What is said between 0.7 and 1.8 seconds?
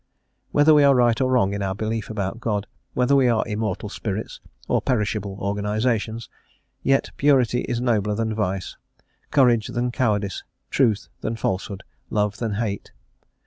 we are right or wrong in our